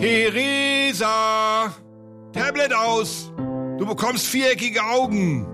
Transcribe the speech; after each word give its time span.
Theresa! 0.00 1.74
Tablet 2.32 2.72
aus! 2.72 3.30
Du 3.76 3.84
bekommst 3.84 4.28
viereckige 4.28 4.82
Augen! 4.82 5.46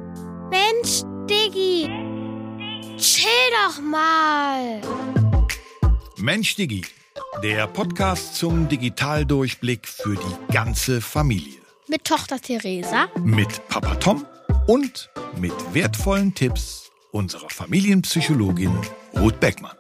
Mensch, 0.51 1.03
Diggi! 1.29 1.91
Chill 2.97 3.27
doch 3.51 3.81
mal! 3.83 4.81
Mensch, 6.19 6.55
Diggi, 6.55 6.85
der 7.43 7.67
Podcast 7.67 8.37
zum 8.37 8.69
Digitaldurchblick 8.69 9.89
für 9.89 10.15
die 10.15 10.53
ganze 10.55 11.01
Familie. 11.01 11.59
Mit 11.89 12.05
Tochter 12.05 12.41
Theresa. 12.41 13.09
Mit 13.25 13.67
Papa 13.67 13.97
Tom 13.97 14.25
und 14.69 15.11
mit 15.41 15.55
wertvollen 15.75 16.33
Tipps 16.33 16.93
unserer 17.11 17.51
Familienpsychologin 17.51 18.79
Ruth 19.19 19.41
Beckmann. 19.41 19.77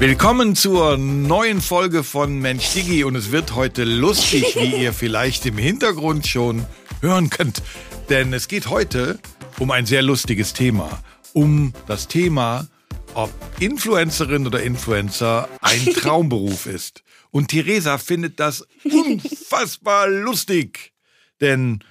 Willkommen 0.00 0.54
zur 0.54 0.96
neuen 0.96 1.60
Folge 1.60 2.04
von 2.04 2.38
Mensch 2.38 2.72
Digi 2.72 3.02
und 3.02 3.16
es 3.16 3.32
wird 3.32 3.56
heute 3.56 3.82
lustig, 3.82 4.54
wie 4.54 4.76
ihr 4.82 4.92
vielleicht 4.92 5.44
im 5.44 5.58
Hintergrund 5.58 6.24
schon 6.24 6.64
hören 7.00 7.30
könnt. 7.30 7.62
Denn 8.08 8.32
es 8.32 8.46
geht 8.46 8.68
heute 8.68 9.18
um 9.58 9.72
ein 9.72 9.86
sehr 9.86 10.02
lustiges 10.02 10.52
Thema. 10.52 11.02
Um 11.32 11.72
das 11.88 12.06
Thema, 12.06 12.68
ob 13.14 13.32
Influencerin 13.58 14.46
oder 14.46 14.62
Influencer 14.62 15.48
ein 15.62 15.84
Traumberuf 15.94 16.66
ist. 16.66 17.02
Und 17.32 17.48
Theresa 17.48 17.98
findet 17.98 18.38
das 18.38 18.64
unfassbar 18.84 20.06
lustig. 20.06 20.92
Denn 21.40 21.82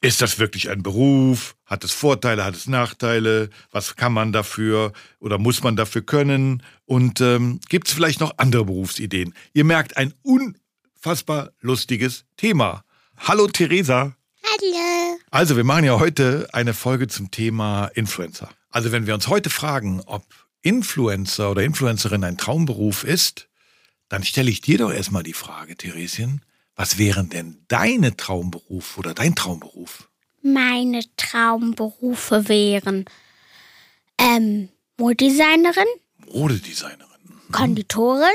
ist 0.00 0.22
das 0.22 0.40
wirklich 0.40 0.70
ein 0.70 0.82
Beruf? 0.82 1.54
Hat 1.72 1.84
es 1.84 1.92
Vorteile, 1.92 2.44
hat 2.44 2.54
es 2.54 2.66
Nachteile? 2.66 3.48
Was 3.70 3.96
kann 3.96 4.12
man 4.12 4.30
dafür 4.30 4.92
oder 5.20 5.38
muss 5.38 5.62
man 5.62 5.74
dafür 5.74 6.02
können? 6.02 6.62
Und 6.84 7.22
ähm, 7.22 7.60
gibt 7.70 7.88
es 7.88 7.94
vielleicht 7.94 8.20
noch 8.20 8.34
andere 8.36 8.66
Berufsideen? 8.66 9.32
Ihr 9.54 9.64
merkt, 9.64 9.96
ein 9.96 10.12
unfassbar 10.20 11.52
lustiges 11.62 12.26
Thema. 12.36 12.84
Hallo 13.16 13.46
Theresa. 13.46 14.14
Hallo. 14.44 15.18
Also 15.30 15.56
wir 15.56 15.64
machen 15.64 15.84
ja 15.84 15.98
heute 15.98 16.46
eine 16.52 16.74
Folge 16.74 17.08
zum 17.08 17.30
Thema 17.30 17.86
Influencer. 17.94 18.50
Also 18.68 18.92
wenn 18.92 19.06
wir 19.06 19.14
uns 19.14 19.28
heute 19.28 19.48
fragen, 19.48 20.02
ob 20.04 20.26
Influencer 20.60 21.52
oder 21.52 21.62
Influencerin 21.62 22.22
ein 22.22 22.36
Traumberuf 22.36 23.02
ist, 23.02 23.48
dann 24.10 24.24
stelle 24.24 24.50
ich 24.50 24.60
dir 24.60 24.76
doch 24.76 24.92
erstmal 24.92 25.22
die 25.22 25.32
Frage, 25.32 25.74
Theresien, 25.78 26.44
was 26.76 26.98
wären 26.98 27.30
denn 27.30 27.64
deine 27.68 28.14
Traumberuf 28.14 28.98
oder 28.98 29.14
dein 29.14 29.34
Traumberuf? 29.34 30.10
Meine 30.42 31.02
Traumberufe 31.16 32.48
wären 32.48 33.04
ähm, 34.18 34.68
Modedesignerin, 34.98 35.86
Modedesignerin. 36.32 37.06
Mhm. 37.24 37.52
Konditorin 37.52 38.28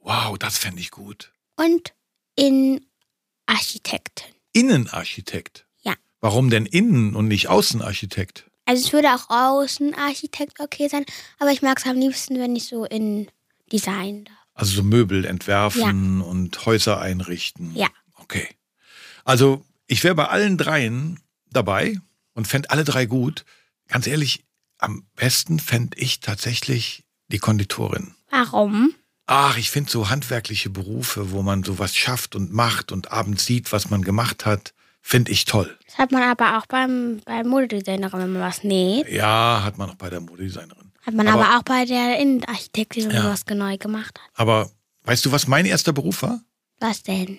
Wow, 0.00 0.36
das 0.38 0.58
fände 0.58 0.80
ich 0.80 0.90
gut. 0.90 1.32
und 1.56 1.94
Innenarchitektin. 2.36 4.32
Innenarchitekt. 4.52 5.66
Ja. 5.82 5.94
Warum 6.20 6.50
denn 6.50 6.66
Innen 6.66 7.14
und 7.14 7.28
nicht 7.28 7.48
Außenarchitekt? 7.48 8.50
Also 8.66 8.86
es 8.86 8.92
würde 8.92 9.14
auch 9.14 9.28
Außenarchitekt 9.30 10.60
okay 10.60 10.88
sein, 10.88 11.04
aber 11.38 11.50
ich 11.52 11.62
mag 11.62 11.78
es 11.78 11.86
am 11.86 11.96
liebsten, 11.98 12.38
wenn 12.38 12.56
ich 12.56 12.66
so 12.68 12.84
in 12.84 13.28
Design 13.72 14.24
darf. 14.24 14.36
Also 14.54 14.76
so 14.76 14.82
Möbel 14.82 15.24
entwerfen 15.24 16.20
und 16.20 16.64
Häuser 16.66 17.00
einrichten. 17.00 17.74
Ja. 17.74 17.88
Okay. 18.16 18.48
Also 19.24 19.64
ich 19.86 20.04
wäre 20.04 20.14
bei 20.14 20.28
allen 20.28 20.56
dreien 20.58 21.20
dabei 21.54 21.96
und 22.34 22.46
fände 22.46 22.70
alle 22.70 22.84
drei 22.84 23.06
gut. 23.06 23.44
Ganz 23.88 24.06
ehrlich, 24.06 24.44
am 24.78 25.06
besten 25.16 25.58
fände 25.58 25.96
ich 25.98 26.20
tatsächlich 26.20 27.04
die 27.28 27.38
Konditorin. 27.38 28.14
Warum? 28.30 28.94
Ach, 29.26 29.56
ich 29.56 29.70
finde 29.70 29.90
so 29.90 30.10
handwerkliche 30.10 30.68
Berufe, 30.68 31.30
wo 31.30 31.42
man 31.42 31.62
sowas 31.62 31.96
schafft 31.96 32.34
und 32.36 32.52
macht 32.52 32.92
und 32.92 33.10
abends 33.12 33.46
sieht, 33.46 33.72
was 33.72 33.88
man 33.88 34.02
gemacht 34.02 34.44
hat, 34.44 34.74
finde 35.00 35.32
ich 35.32 35.44
toll. 35.46 35.78
Das 35.86 35.96
hat 35.98 36.12
man 36.12 36.22
aber 36.22 36.58
auch 36.58 36.66
beim, 36.66 37.20
beim 37.24 37.46
Modedesignerin, 37.48 38.20
wenn 38.20 38.32
man 38.34 38.42
was 38.42 38.64
näht. 38.64 39.08
Ja, 39.08 39.62
hat 39.64 39.78
man 39.78 39.90
auch 39.90 39.94
bei 39.94 40.10
der 40.10 40.20
Modedesignerin. 40.20 40.92
Hat 41.06 41.14
man 41.14 41.26
Aber- 41.28 41.46
aber, 41.46 41.58
auch 41.58 41.62
bei 41.62 41.84
der 41.86 42.18
Innenarchitektin, 42.18 43.04
wenn 43.08 43.16
Ja. 43.16 43.22
man 43.24 43.32
was 43.32 43.44
neu 43.46 43.76
gemacht 43.78 44.18
hat. 44.20 44.30
Aber 44.34 44.70
weißt 45.04 45.24
du, 45.24 45.32
was 45.32 45.46
mein 45.46 45.64
erster 45.66 45.92
Beruf 45.92 46.22
war? 46.22 46.40
Was 46.80 47.02
denn? 47.02 47.38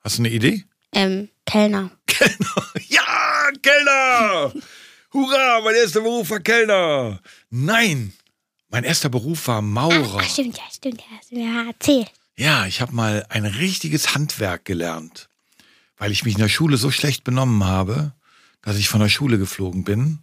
Hast 0.00 0.16
du 0.18 0.22
eine 0.22 0.30
Idee? 0.30 0.64
Ähm, 0.92 1.28
Kellner. 1.44 1.90
Kellner. 2.06 2.66
Ja, 2.88 3.02
Kellner! 3.62 4.52
Hurra, 5.12 5.60
mein 5.64 5.74
erster 5.74 6.00
Beruf 6.00 6.30
war 6.30 6.40
Kellner. 6.40 7.20
Nein, 7.50 8.12
mein 8.68 8.84
erster 8.84 9.08
Beruf 9.08 9.48
war 9.48 9.62
Maurer. 9.62 10.18
Ach, 10.20 10.28
stimmt, 10.28 10.58
ja, 10.58 10.64
stimmt, 10.70 11.00
ja, 11.00 11.16
hast 11.18 11.30
du 11.30 11.36
mir 11.36 11.46
ja 11.46 11.66
erzählt. 11.68 12.12
Ja, 12.36 12.66
ich 12.66 12.80
habe 12.80 12.94
mal 12.94 13.26
ein 13.30 13.46
richtiges 13.46 14.14
Handwerk 14.14 14.64
gelernt, 14.64 15.28
weil 15.96 16.12
ich 16.12 16.24
mich 16.24 16.34
in 16.34 16.40
der 16.40 16.48
Schule 16.48 16.76
so 16.76 16.90
schlecht 16.90 17.24
benommen 17.24 17.64
habe, 17.64 18.12
dass 18.62 18.76
ich 18.76 18.88
von 18.88 19.00
der 19.00 19.08
Schule 19.08 19.38
geflogen 19.38 19.84
bin, 19.84 20.20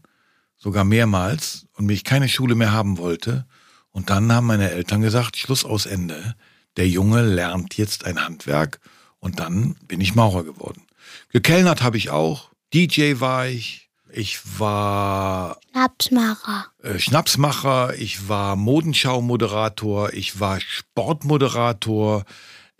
sogar 0.55 0.83
mehrmals, 0.83 1.65
und 1.73 1.87
mich 1.87 2.03
keine 2.03 2.29
Schule 2.29 2.55
mehr 2.55 2.71
haben 2.71 2.97
wollte. 2.97 3.45
Und 3.91 4.09
dann 4.09 4.31
haben 4.31 4.47
meine 4.47 4.71
Eltern 4.71 5.01
gesagt, 5.01 5.35
Schluss 5.35 5.65
aus 5.65 5.85
Ende. 5.85 6.35
Der 6.77 6.87
Junge 6.87 7.21
lernt 7.21 7.75
jetzt 7.77 8.05
ein 8.05 8.23
Handwerk 8.23 8.79
und 9.19 9.39
dann 9.39 9.75
bin 9.87 9.99
ich 9.99 10.15
Maurer 10.15 10.43
geworden. 10.43 10.83
Gekellnert 11.29 11.81
habe 11.81 11.97
ich 11.97 12.11
auch, 12.11 12.51
DJ 12.73 13.19
war 13.19 13.47
ich, 13.47 13.89
ich 14.11 14.39
war 14.59 15.59
Schnapsmacher. 15.71 16.65
äh, 16.83 16.99
Schnapsmacher, 16.99 17.95
ich 17.97 18.27
war 18.27 18.55
Modenschaumoderator, 18.55 20.13
ich 20.13 20.39
war 20.39 20.59
Sportmoderator, 20.61 22.25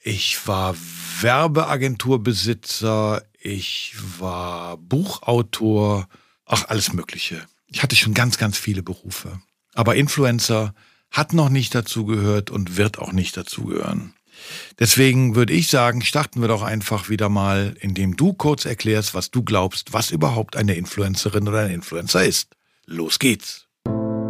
ich 0.02 0.48
war 0.48 0.76
Werbeagenturbesitzer, 1.22 3.24
ich 3.40 3.96
war 4.20 4.78
Buchautor, 4.78 6.08
ach 6.46 6.66
alles 6.68 6.94
Mögliche. 6.94 7.46
Ich 7.68 7.84
hatte 7.84 7.96
schon 7.96 8.14
ganz, 8.14 8.38
ganz 8.38 8.58
viele 8.58 8.84
Berufe. 8.84 9.40
Aber 9.74 9.96
Influencer 9.96 10.74
hat 11.12 11.34
noch 11.34 11.50
nicht 11.50 11.76
dazu 11.76 12.06
gehört 12.06 12.50
und 12.50 12.78
wird 12.78 13.00
auch 13.00 13.12
nicht 13.12 13.36
dazugehören. 13.38 14.14
Deswegen 14.80 15.36
würde 15.36 15.54
ich 15.54 15.70
sagen, 15.70 16.02
starten 16.02 16.42
wir 16.42 16.48
doch 16.48 16.62
einfach 16.62 17.10
wieder 17.10 17.30
mal, 17.30 17.76
indem 17.80 18.16
du 18.16 18.34
kurz 18.34 18.66
erklärst, 18.66 19.14
was 19.14 19.32
du 19.32 19.44
glaubst, 19.44 19.94
was 19.94 20.12
überhaupt 20.12 20.56
eine 20.56 20.76
Influencerin 20.76 21.48
oder 21.48 21.62
ein 21.62 21.72
Influencer 21.72 22.24
ist. 22.26 22.56
Los 22.86 23.20
geht's. 23.20 23.68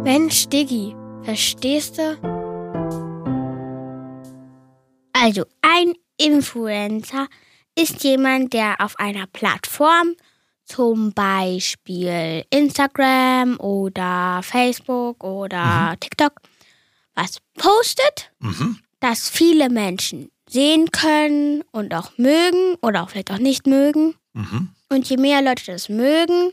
Mensch, 0.04 0.46
Diggi, 0.48 0.94
verstehst 1.24 1.98
du? 1.98 2.16
Also, 5.12 5.44
ein 5.62 5.94
Influencer 6.18 7.26
ist 7.74 8.04
jemand, 8.04 8.52
der 8.52 8.80
auf 8.80 8.98
einer 8.98 9.26
Plattform, 9.26 10.14
zum 10.64 11.12
Beispiel 11.12 12.44
Instagram 12.50 13.58
oder 13.60 14.40
Facebook 14.42 15.22
oder 15.22 15.96
TikTok, 16.00 16.32
was 17.14 17.38
postet, 17.56 18.32
Mhm. 18.40 18.78
Das 19.06 19.28
viele 19.28 19.70
Menschen 19.70 20.30
sehen 20.48 20.90
können 20.90 21.62
und 21.70 21.94
auch 21.94 22.18
mögen 22.18 22.74
oder 22.82 23.02
auch 23.02 23.10
vielleicht 23.10 23.30
auch 23.30 23.38
nicht 23.38 23.66
mögen. 23.66 24.14
Mhm. 24.32 24.70
Und 24.88 25.08
je 25.08 25.16
mehr 25.16 25.42
Leute 25.42 25.64
das 25.66 25.88
mögen, 25.88 26.52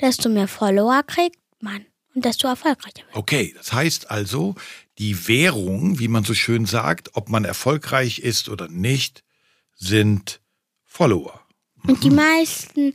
desto 0.00 0.28
mehr 0.28 0.48
Follower 0.48 1.02
kriegt 1.02 1.38
man 1.60 1.84
und 2.14 2.24
desto 2.24 2.46
erfolgreicher 2.46 3.04
wird. 3.06 3.16
Okay, 3.16 3.52
das 3.56 3.72
heißt 3.72 4.10
also, 4.10 4.54
die 4.98 5.28
Währung, 5.28 5.98
wie 5.98 6.08
man 6.08 6.24
so 6.24 6.34
schön 6.34 6.66
sagt, 6.66 7.10
ob 7.14 7.28
man 7.28 7.44
erfolgreich 7.44 8.20
ist 8.20 8.48
oder 8.48 8.68
nicht, 8.68 9.24
sind 9.74 10.40
Follower. 10.84 11.40
Und 11.84 12.04
die 12.04 12.10
meisten 12.10 12.94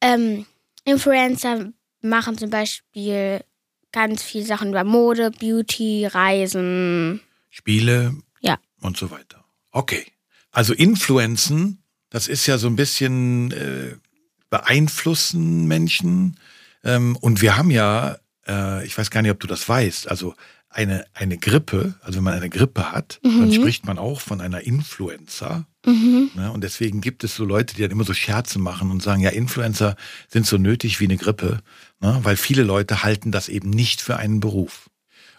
ähm, 0.00 0.46
Influencer 0.84 1.72
machen 2.00 2.38
zum 2.38 2.50
Beispiel 2.50 3.44
ganz 3.92 4.22
viele 4.22 4.44
Sachen 4.44 4.70
über 4.70 4.84
Mode, 4.84 5.30
Beauty, 5.30 6.06
Reisen. 6.06 7.20
Spiele 7.52 8.16
Ja. 8.40 8.58
und 8.80 8.96
so 8.96 9.10
weiter. 9.10 9.44
Okay. 9.70 10.06
Also 10.50 10.72
Influenzen, 10.72 11.82
das 12.10 12.26
ist 12.26 12.46
ja 12.46 12.58
so 12.58 12.66
ein 12.66 12.76
bisschen 12.76 13.52
äh, 13.52 13.94
beeinflussen 14.50 15.66
Menschen. 15.66 16.38
Ähm, 16.82 17.14
und 17.16 17.40
wir 17.42 17.56
haben 17.56 17.70
ja, 17.70 18.16
äh, 18.48 18.84
ich 18.86 18.96
weiß 18.96 19.10
gar 19.10 19.22
nicht, 19.22 19.30
ob 19.30 19.40
du 19.40 19.46
das 19.46 19.68
weißt, 19.68 20.10
also 20.10 20.34
eine, 20.68 21.04
eine 21.12 21.36
Grippe, 21.36 21.94
also 22.00 22.16
wenn 22.16 22.24
man 22.24 22.34
eine 22.34 22.48
Grippe 22.48 22.92
hat, 22.92 23.20
dann 23.22 23.52
spricht 23.52 23.84
man 23.86 23.98
auch 23.98 24.22
von 24.22 24.40
einer 24.40 24.62
Influenza. 24.62 25.66
Mhm. 25.84 26.30
Ne? 26.34 26.50
Und 26.50 26.64
deswegen 26.64 27.02
gibt 27.02 27.24
es 27.24 27.36
so 27.36 27.44
Leute, 27.44 27.74
die 27.74 27.82
dann 27.82 27.90
immer 27.90 28.04
so 28.04 28.14
Scherze 28.14 28.58
machen 28.58 28.90
und 28.90 29.02
sagen, 29.02 29.20
ja, 29.20 29.28
Influencer 29.30 29.96
sind 30.28 30.46
so 30.46 30.56
nötig 30.56 30.98
wie 31.00 31.04
eine 31.04 31.18
Grippe, 31.18 31.60
ne? 32.00 32.20
weil 32.22 32.36
viele 32.38 32.62
Leute 32.62 33.02
halten 33.02 33.32
das 33.32 33.50
eben 33.50 33.68
nicht 33.68 34.00
für 34.00 34.16
einen 34.16 34.40
Beruf. 34.40 34.88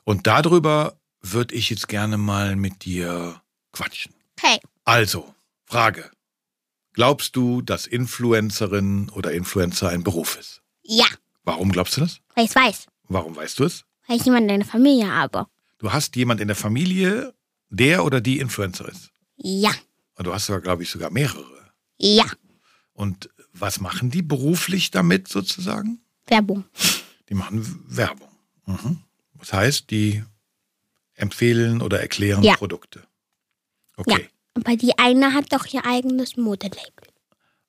Und 0.04 0.28
darüber 0.28 0.98
würde 1.24 1.56
ich 1.56 1.70
jetzt 1.70 1.88
gerne 1.88 2.18
mal 2.18 2.56
mit 2.56 2.86
dir 2.86 3.42
quatschen. 3.72 4.14
Okay. 4.38 4.60
Also, 4.86 5.34
Frage. 5.66 6.12
Glaubst 6.94 7.36
du, 7.36 7.62
dass 7.62 7.88
Influencerin 7.88 9.10
oder 9.10 9.32
Influencer 9.32 9.90
ein 9.90 10.04
Beruf 10.04 10.38
ist? 10.38 10.62
Ja, 10.84 11.08
Warum 11.46 11.72
glaubst 11.72 11.98
du 11.98 12.02
das? 12.02 12.20
weil 12.36 12.46
ich 12.46 12.56
weiß. 12.56 12.88
Warum 13.08 13.36
weißt 13.36 13.60
du 13.60 13.64
es? 13.66 13.86
weil 14.08 14.18
ich 14.18 14.26
jemanden 14.26 14.50
in 14.50 14.60
der 14.60 14.68
Familie 14.70 15.10
habe. 15.12 15.48
Du 15.80 15.92
hast 15.94 16.16
jemand 16.18 16.42
in 16.42 16.48
der 16.48 16.56
Familie, 16.58 17.34
der 17.70 18.04
oder 18.06 18.20
die 18.22 18.40
Influencer 18.40 18.88
ist. 18.90 19.12
Ja. 19.38 19.72
Und 20.16 20.28
du 20.28 20.34
hast 20.34 20.46
sogar, 20.46 20.62
glaube 20.62 20.84
ich, 20.84 20.90
sogar 20.90 21.10
mehrere. 21.10 21.72
Ja. 21.98 22.26
Und 22.94 23.30
was 23.54 23.80
machen 23.80 24.12
die 24.12 24.22
beruflich 24.22 24.92
damit 24.92 25.28
sozusagen? 25.30 26.02
Werbung. 26.28 26.66
Die 27.30 27.34
machen 27.34 27.84
Werbung. 27.88 28.30
Mhm. 28.66 29.00
Das 29.40 29.54
heißt, 29.54 29.90
die 29.90 30.24
empfehlen 31.16 31.82
oder 31.82 32.00
erklären 32.02 32.44
Ja. 32.44 32.56
Produkte. 32.56 33.04
Okay. 33.98 34.30
Aber 34.56 34.76
die 34.76 34.98
eine 34.98 35.34
hat 35.34 35.52
doch 35.52 35.66
ihr 35.68 35.86
eigenes 35.86 36.38
Modelabel. 36.38 37.08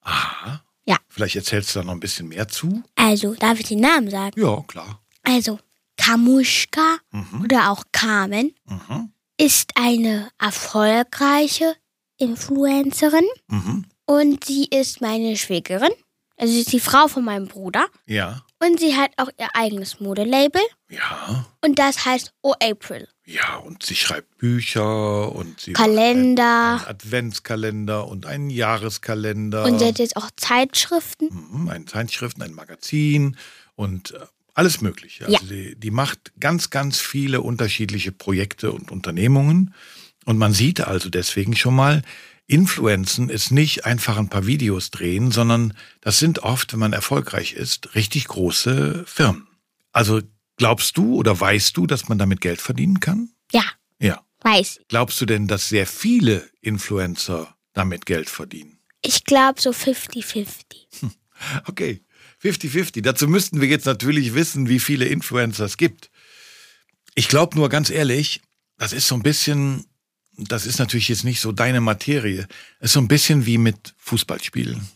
Aha. 0.00 0.62
Ja. 0.86 0.96
Vielleicht 1.08 1.36
erzählst 1.36 1.74
du 1.74 1.78
da 1.80 1.84
noch 1.86 1.92
ein 1.92 2.00
bisschen 2.00 2.28
mehr 2.28 2.46
zu? 2.48 2.82
Also, 2.94 3.34
darf 3.34 3.58
ich 3.58 3.66
den 3.68 3.80
Namen 3.80 4.10
sagen? 4.10 4.38
Ja, 4.40 4.62
klar. 4.66 5.00
Also, 5.22 5.58
Kamuschka 5.96 6.98
Mhm. 7.10 7.42
oder 7.44 7.70
auch 7.70 7.84
Carmen 7.92 8.54
Mhm. 8.66 9.12
ist 9.38 9.70
eine 9.76 10.28
erfolgreiche 10.38 11.74
Influencerin 12.18 13.24
Mhm. 13.48 13.84
und 14.06 14.44
sie 14.44 14.66
ist 14.66 15.00
meine 15.00 15.36
Schwägerin. 15.36 15.92
Also 16.36 16.52
sie 16.52 16.60
ist 16.60 16.72
die 16.72 16.80
Frau 16.80 17.06
von 17.08 17.24
meinem 17.24 17.46
Bruder 17.46 17.86
Ja. 18.06 18.44
Und 18.66 18.80
sie 18.80 18.94
hat 18.96 19.12
auch 19.16 19.28
ihr 19.38 19.48
eigenes 19.54 20.00
Modelabel 20.00 20.62
Ja. 20.90 21.46
und 21.64 21.78
das 21.78 22.04
heißt 22.04 22.32
Oh 22.42 22.54
April. 22.62 23.08
Ja, 23.26 23.56
und 23.56 23.82
sie 23.82 23.94
schreibt 23.94 24.36
Bücher 24.38 25.32
und 25.34 25.58
sie 25.60 25.72
Kalender. 25.72 26.72
einen 26.80 26.86
Adventskalender 26.86 28.06
und 28.06 28.26
einen 28.26 28.50
Jahreskalender. 28.50 29.64
Und 29.64 29.78
sie 29.78 29.86
hat 29.86 29.98
jetzt 29.98 30.16
auch 30.16 30.30
Zeitschriften. 30.36 31.28
Mhm, 31.30 31.68
ein 31.68 31.86
Zeitschriften, 31.86 32.42
ein 32.42 32.52
Magazin 32.52 33.36
und 33.76 34.10
äh, 34.12 34.18
alles 34.54 34.80
Mögliche. 34.82 35.24
Also 35.24 35.36
Ja. 35.36 35.40
die, 35.50 35.74
die 35.76 35.90
macht 35.90 36.32
ganz, 36.38 36.70
ganz 36.70 37.00
viele 37.00 37.40
unterschiedliche 37.40 38.12
Projekte 38.12 38.72
und 38.72 38.90
Unternehmungen. 38.90 39.74
Und 40.26 40.38
man 40.38 40.52
sieht 40.52 40.80
also 40.82 41.08
deswegen 41.10 41.56
schon 41.56 41.74
mal, 41.74 42.02
Influenzen 42.46 43.30
ist 43.30 43.50
nicht 43.50 43.84
einfach 43.86 44.18
ein 44.18 44.28
paar 44.28 44.46
Videos 44.46 44.90
drehen, 44.90 45.30
sondern 45.30 45.74
das 46.00 46.18
sind 46.18 46.40
oft, 46.40 46.72
wenn 46.72 46.80
man 46.80 46.92
erfolgreich 46.92 47.54
ist, 47.54 47.94
richtig 47.94 48.28
große 48.28 49.04
Firmen. 49.06 49.46
Also 49.92 50.20
glaubst 50.56 50.96
du 50.96 51.14
oder 51.16 51.38
weißt 51.38 51.76
du, 51.76 51.86
dass 51.86 52.08
man 52.08 52.18
damit 52.18 52.40
Geld 52.40 52.60
verdienen 52.60 53.00
kann? 53.00 53.30
Ja, 53.52 53.64
Ja. 53.98 54.22
weiß. 54.42 54.80
Glaubst 54.88 55.20
du 55.20 55.26
denn, 55.26 55.48
dass 55.48 55.68
sehr 55.68 55.86
viele 55.86 56.48
Influencer 56.60 57.56
damit 57.72 58.04
Geld 58.06 58.28
verdienen? 58.28 58.78
Ich 59.02 59.24
glaube 59.24 59.60
so 59.60 59.70
50-50. 59.70 60.54
Okay, 61.66 62.02
50-50. 62.42 63.02
Dazu 63.02 63.26
müssten 63.26 63.60
wir 63.60 63.68
jetzt 63.68 63.86
natürlich 63.86 64.34
wissen, 64.34 64.68
wie 64.68 64.78
viele 64.78 65.06
Influencer 65.06 65.64
es 65.64 65.76
gibt. 65.76 66.10
Ich 67.16 67.28
glaube 67.28 67.56
nur 67.56 67.68
ganz 67.68 67.90
ehrlich, 67.90 68.40
das 68.78 68.92
ist 68.92 69.08
so 69.08 69.14
ein 69.16 69.22
bisschen, 69.22 69.84
das 70.36 70.66
ist 70.66 70.78
natürlich 70.78 71.08
jetzt 71.08 71.24
nicht 71.24 71.40
so 71.40 71.52
deine 71.52 71.80
Materie, 71.80 72.46
es 72.80 72.90
ist 72.90 72.92
so 72.94 73.00
ein 73.00 73.08
bisschen 73.08 73.46
wie 73.46 73.58
mit 73.58 73.94
Fußballspielen. 73.98 74.86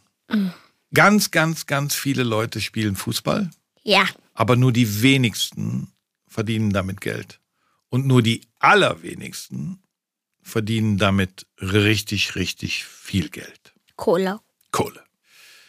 Ganz, 0.92 1.30
ganz, 1.30 1.66
ganz 1.66 1.94
viele 1.94 2.22
Leute 2.22 2.60
spielen 2.60 2.96
Fußball, 2.96 3.50
Ja, 3.84 4.06
aber 4.34 4.56
nur 4.56 4.72
die 4.72 5.02
wenigsten 5.02 5.92
verdienen 6.26 6.70
damit 6.72 7.00
Geld. 7.00 7.40
Und 7.90 8.06
nur 8.06 8.22
die 8.22 8.42
allerwenigsten 8.58 9.82
verdienen 10.42 10.98
damit 10.98 11.46
richtig, 11.60 12.34
richtig 12.36 12.84
viel 12.84 13.28
Geld. 13.30 13.72
Cola. 13.96 14.40
Kohle. 14.70 15.02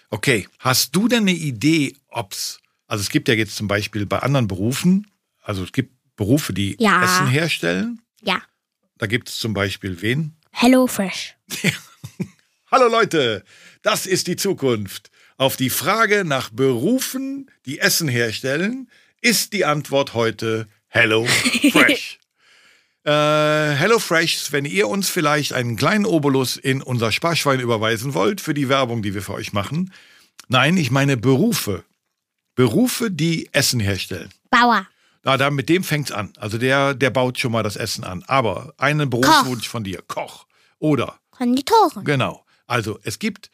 Okay, 0.10 0.48
hast 0.60 0.96
du 0.96 1.08
denn 1.08 1.22
eine 1.24 1.32
Idee, 1.34 1.96
ob's, 2.10 2.60
also 2.88 3.02
es 3.02 3.10
gibt 3.10 3.28
ja 3.28 3.34
jetzt 3.36 3.56
zum 3.56 3.68
Beispiel 3.68 4.06
bei 4.06 4.20
anderen 4.20 4.48
Berufen, 4.48 5.08
also 5.42 5.64
es 5.64 5.72
gibt 5.72 5.94
Berufe, 6.16 6.54
die 6.54 6.76
Ja. 6.80 7.04
Essen 7.04 7.28
herstellen. 7.28 8.02
Ja. 8.22 8.42
Da 9.00 9.08
gibt 9.08 9.30
es 9.30 9.40
zum 9.40 9.54
Beispiel 9.54 10.02
wen? 10.02 10.36
Hello 10.52 10.86
Fresh. 10.86 11.36
Hallo 12.72 12.90
Leute, 12.90 13.46
das 13.82 14.06
ist 14.06 14.28
die 14.28 14.36
Zukunft. 14.36 15.10
Auf 15.38 15.56
die 15.56 15.70
Frage 15.70 16.26
nach 16.26 16.50
Berufen, 16.50 17.50
die 17.66 17.80
Essen 17.80 18.10
herstellen, 18.10 18.92
ist 19.22 19.54
die 19.54 19.64
Antwort 19.64 20.14
heute 20.14 20.68
Hello 20.90 21.26
Fresh. 21.26 22.20
äh, 23.06 23.12
Hello 23.12 24.00
Fresh, 24.00 24.52
wenn 24.52 24.66
ihr 24.66 24.90
uns 24.90 25.10
vielleicht 25.10 25.54
einen 25.54 25.78
kleinen 25.78 26.06
Obolus 26.06 26.58
in 26.58 26.82
unser 26.82 27.14
Sparschwein 27.14 27.62
überweisen 27.62 28.14
wollt 28.14 28.42
für 28.42 28.54
die 28.54 28.68
Werbung, 28.68 29.02
die 29.02 29.14
wir 29.14 29.22
für 29.22 29.34
euch 29.34 29.54
machen. 29.54 29.94
Nein, 30.50 30.76
ich 30.76 30.92
meine 30.92 31.16
Berufe. 31.16 31.86
Berufe, 32.54 33.10
die 33.10 33.48
Essen 33.54 33.80
herstellen. 33.80 34.30
Bauer. 34.50 34.86
Na, 35.24 35.38
da, 35.38 35.50
mit 35.50 35.70
dem 35.70 35.84
fängt's 35.84 36.12
an. 36.12 36.32
Also 36.38 36.58
der, 36.58 36.94
der 36.94 37.10
baut 37.10 37.40
schon 37.40 37.52
mal 37.52 37.64
das 37.64 37.76
Essen 37.76 38.04
an. 38.04 38.24
Aber 38.28 38.74
einen 38.78 39.10
Berufswunsch 39.10 39.68
von 39.68 39.84
dir, 39.84 40.02
Koch. 40.08 40.46
Oder 40.80 41.20
Konditoren. 41.32 42.06
Genau. 42.06 42.46
Also 42.68 43.00
es 43.04 43.20
gibt 43.20 43.50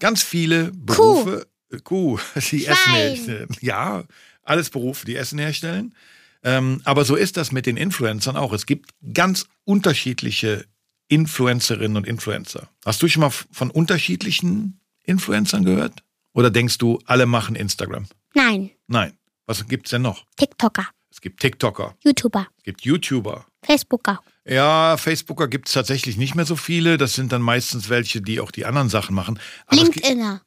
ganz 0.00 0.22
viele 0.22 0.72
Berufe. 0.72 1.46
Äh, 1.72 1.78
Kuh, 1.80 2.18
die 2.34 2.60
Schwein. 2.60 2.72
Essen 2.72 2.92
herstellen. 2.92 3.48
Ja, 3.60 4.04
alles 4.42 4.70
Berufe, 4.70 5.06
die 5.06 5.16
Essen 5.16 5.38
herstellen. 5.38 5.94
Ähm, 6.42 6.80
aber 6.84 7.04
so 7.04 7.16
ist 7.16 7.36
das 7.36 7.50
mit 7.52 7.66
den 7.66 7.76
Influencern 7.76 8.36
auch. 8.36 8.52
Es 8.52 8.66
gibt 8.66 8.90
ganz 9.12 9.46
unterschiedliche 9.64 10.66
Influencerinnen 11.08 11.96
und 11.96 12.06
Influencer. 12.06 12.68
Hast 12.84 13.02
du 13.02 13.08
schon 13.08 13.20
mal 13.20 13.30
von 13.30 13.70
unterschiedlichen 13.70 14.80
Influencern 15.04 15.64
gehört? 15.64 16.02
Oder 16.32 16.50
denkst 16.50 16.78
du, 16.78 17.00
alle 17.06 17.26
machen 17.26 17.56
Instagram? 17.56 18.06
Nein. 18.34 18.70
Nein. 18.86 19.16
Was 19.46 19.66
gibt's 19.66 19.90
denn 19.90 20.02
noch? 20.02 20.24
TikToker. 20.36 20.86
Es 21.16 21.22
gibt 21.22 21.40
TikToker, 21.40 21.96
YouTuber. 22.04 22.46
es 22.58 22.62
gibt 22.64 22.82
YouTuber. 22.82 23.46
Facebooker. 23.64 24.20
Ja, 24.44 24.98
Facebooker 24.98 25.48
gibt 25.48 25.66
es 25.68 25.72
tatsächlich 25.72 26.18
nicht 26.18 26.34
mehr 26.34 26.44
so 26.44 26.56
viele. 26.56 26.98
Das 26.98 27.14
sind 27.14 27.32
dann 27.32 27.40
meistens 27.40 27.88
welche, 27.88 28.20
die 28.20 28.38
auch 28.38 28.50
die 28.50 28.66
anderen 28.66 28.90
Sachen 28.90 29.14
machen. 29.14 29.40
Aber 29.66 29.80
es 29.80 29.90
gibt- 29.90 30.06
LinkedIner. 30.06 30.42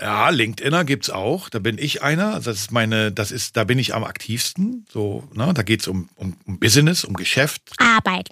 Ja, 0.00 0.30
LinkedIner 0.30 0.84
gibt's 0.84 1.08
auch. 1.08 1.48
Da 1.50 1.60
bin 1.60 1.78
ich 1.78 2.02
einer. 2.02 2.40
Das 2.40 2.58
ist 2.58 2.72
meine, 2.72 3.12
das 3.12 3.30
ist, 3.30 3.56
da 3.56 3.62
bin 3.62 3.78
ich 3.78 3.94
am 3.94 4.02
aktivsten. 4.02 4.86
So, 4.90 5.28
ne, 5.34 5.54
da 5.54 5.62
geht's 5.62 5.86
um, 5.86 6.08
um, 6.16 6.36
um 6.46 6.58
Business, 6.58 7.04
um 7.04 7.14
Geschäft, 7.14 7.70
Arbeit. 7.78 8.30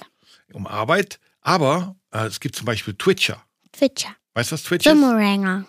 um 0.53 0.67
Arbeit. 0.67 1.21
Aber 1.41 1.95
äh, 2.11 2.27
es 2.27 2.41
gibt 2.41 2.57
zum 2.57 2.67
Beispiel 2.67 2.95
Twitcher. 2.95 3.41
Twitcher. 3.71 4.17
Weißt 4.35 4.51
du, 4.51 4.55
was 4.55 4.65
Twitch 4.65 4.87
ist? 4.87 4.93
Summeranger. 4.93 5.67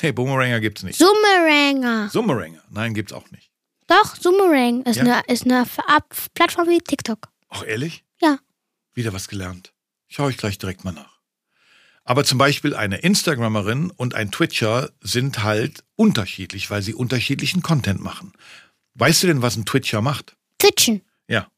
Nee, 0.00 0.12
Boomeranger 0.12 0.60
gibt's 0.60 0.84
nicht. 0.84 0.96
Summeranger. 0.96 2.08
Summeranger. 2.10 2.62
Nein, 2.70 2.94
gibt's 2.94 3.12
auch 3.12 3.28
nicht. 3.32 3.49
Doch, 3.90 4.14
Summerang 4.16 4.82
ist 4.84 4.96
Ja. 4.96 5.02
eine, 5.02 5.22
ist 5.26 5.44
eine 5.44 5.66
Ab 5.86 6.14
Plattform 6.34 6.68
wie 6.68 6.78
TikTok. 6.78 7.28
Ach, 7.48 7.64
ehrlich? 7.66 8.04
Ja. 8.22 8.38
Wieder 8.94 9.12
was 9.12 9.26
gelernt. 9.28 9.72
Schaue 10.08 10.30
ich 10.30 10.36
gleich 10.36 10.58
direkt 10.58 10.84
mal 10.84 10.92
nach. 10.92 11.18
Aber 12.04 12.24
zum 12.24 12.38
Beispiel 12.38 12.74
eine 12.74 12.98
Instagrammerin 12.98 13.90
und 13.90 14.14
ein 14.14 14.30
Twitcher 14.30 14.90
sind 15.00 15.42
halt 15.42 15.82
unterschiedlich, 15.96 16.70
weil 16.70 16.82
sie 16.82 16.94
unterschiedlichen 16.94 17.62
Content 17.62 18.00
machen. 18.00 18.32
Weißt 18.94 19.22
du 19.22 19.26
denn, 19.26 19.42
was 19.42 19.56
ein 19.56 19.66
Twitcher 19.66 20.00
macht? 20.02 20.36
Twitchen. 20.58 21.02
Ja. 21.28 21.48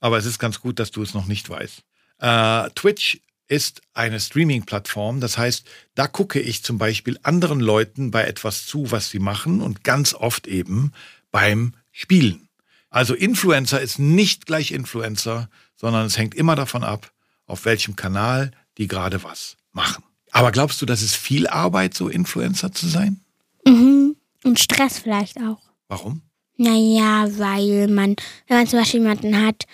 Aber 0.00 0.18
es 0.18 0.26
ist 0.26 0.38
ganz 0.40 0.60
gut, 0.60 0.78
dass 0.80 0.90
du 0.90 1.02
es 1.02 1.14
noch 1.14 1.26
nicht 1.26 1.48
weißt. 1.48 1.82
Äh, 2.18 2.70
Twitch 2.74 3.20
ist 3.48 3.80
eine 3.94 4.18
Streaming-Plattform. 4.18 5.20
Das 5.20 5.38
heißt, 5.38 5.64
da 5.94 6.08
gucke 6.08 6.40
ich 6.40 6.64
zum 6.64 6.78
Beispiel 6.78 7.18
anderen 7.22 7.60
Leuten 7.60 8.10
bei 8.10 8.24
etwas 8.24 8.66
zu, 8.66 8.90
was 8.90 9.10
sie 9.10 9.20
machen 9.20 9.60
und 9.62 9.84
ganz 9.84 10.14
oft 10.14 10.48
eben 10.48 10.92
beim 11.36 11.74
Spielen. 11.92 12.48
Also 12.88 13.12
Influencer 13.12 13.78
ist 13.78 13.98
nicht 13.98 14.46
gleich 14.46 14.70
Influencer, 14.70 15.50
sondern 15.74 16.06
es 16.06 16.16
hängt 16.16 16.34
immer 16.34 16.56
davon 16.56 16.82
ab, 16.82 17.12
auf 17.44 17.66
welchem 17.66 17.94
Kanal 17.94 18.52
die 18.78 18.86
gerade 18.88 19.22
was 19.22 19.58
machen. 19.72 20.02
Aber 20.30 20.50
glaubst 20.50 20.80
du, 20.80 20.86
das 20.86 21.02
ist 21.02 21.14
viel 21.14 21.46
Arbeit, 21.46 21.92
so 21.92 22.08
Influencer 22.08 22.72
zu 22.72 22.86
sein? 22.88 23.20
Mhm. 23.66 24.16
Und 24.44 24.58
Stress 24.58 24.98
vielleicht 24.98 25.36
auch. 25.42 25.60
Warum? 25.88 26.22
Naja, 26.56 27.26
weil 27.36 27.88
man, 27.88 28.16
wenn 28.46 28.56
man 28.56 28.66
zum 28.66 28.78
Beispiel 28.78 29.00
jemanden 29.00 29.44
hat, 29.44 29.64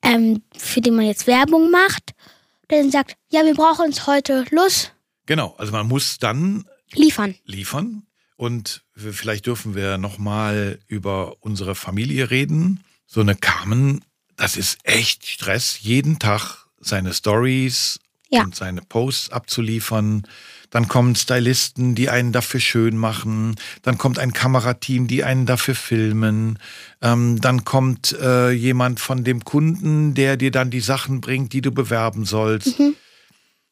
ähm, 0.00 0.42
für 0.56 0.80
den 0.80 0.94
man 0.94 1.04
jetzt 1.04 1.26
Werbung 1.26 1.70
macht, 1.70 2.14
der 2.70 2.80
dann 2.80 2.90
sagt, 2.90 3.18
ja, 3.28 3.44
wir 3.44 3.54
brauchen 3.54 3.84
uns 3.84 4.06
heute 4.06 4.46
los 4.52 4.90
Genau, 5.26 5.54
also 5.58 5.70
man 5.70 5.86
muss 5.86 6.16
dann 6.18 6.64
liefern. 6.92 7.34
liefern. 7.44 8.06
Und 8.36 8.84
vielleicht 9.12 9.46
dürfen 9.46 9.74
wir 9.74 9.98
nochmal 9.98 10.78
über 10.86 11.36
unsere 11.40 11.74
Familie 11.74 12.30
reden. 12.30 12.80
So 13.06 13.20
eine 13.20 13.34
Carmen, 13.34 14.04
das 14.36 14.56
ist 14.56 14.78
echt 14.84 15.26
Stress, 15.26 15.80
jeden 15.80 16.18
Tag 16.18 16.66
seine 16.80 17.12
Stories 17.12 17.98
Ja. 18.30 18.42
und 18.44 18.54
seine 18.54 18.80
Posts 18.82 19.30
abzuliefern. 19.30 20.22
Dann 20.70 20.86
kommen 20.86 21.16
Stylisten, 21.16 21.96
die 21.96 22.08
einen 22.10 22.30
dafür 22.32 22.60
schön 22.60 22.96
machen. 22.96 23.56
Dann 23.82 23.98
kommt 23.98 24.20
ein 24.20 24.32
Kamerateam, 24.32 25.08
die 25.08 25.24
einen 25.24 25.44
dafür 25.44 25.74
filmen. 25.74 26.60
Ähm, 27.02 27.40
dann 27.40 27.64
kommt 27.64 28.12
äh, 28.22 28.50
jemand 28.52 29.00
von 29.00 29.24
dem 29.24 29.44
Kunden, 29.44 30.14
der 30.14 30.36
dir 30.36 30.52
dann 30.52 30.70
die 30.70 30.80
Sachen 30.80 31.20
bringt, 31.20 31.52
die 31.52 31.60
du 31.60 31.72
bewerben 31.72 32.24
sollst. 32.24 32.76